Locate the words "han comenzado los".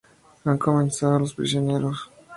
0.45-1.35